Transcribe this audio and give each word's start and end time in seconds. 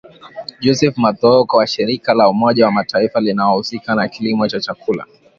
Joseph 0.61 0.97
Mathooko 0.97 1.53
wa 1.57 1.67
Shirika 1.67 2.13
la 2.13 2.29
Umoja 2.29 2.65
wa 2.65 2.71
Mataifa 2.71 3.19
linalohusika 3.19 3.95
na 3.95 4.07
Kilimo 4.07 4.45
na 4.47 4.59
Chakula 4.59 5.05